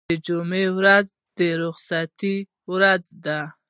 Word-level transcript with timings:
د 0.09 0.11
جمعې 0.25 0.65
ورځ 0.77 1.05
د 1.37 1.39
رخصتۍ 1.61 2.35
ورځ 2.71 3.03
ده. 3.25 3.39